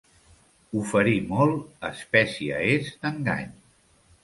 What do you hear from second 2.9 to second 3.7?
d'engany.